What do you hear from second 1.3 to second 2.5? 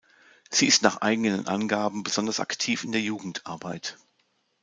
Angaben besonders